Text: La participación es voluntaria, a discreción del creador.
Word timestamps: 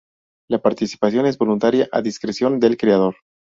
La 0.49 0.57
participación 0.59 1.27
es 1.27 1.37
voluntaria, 1.37 1.87
a 1.91 2.01
discreción 2.01 2.59
del 2.59 2.75
creador. 2.75 3.17